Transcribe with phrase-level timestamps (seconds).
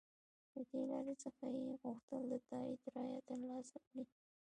[0.53, 4.03] له دې لارې څخه یې غوښتل د تایید رایه تر لاسه کړي.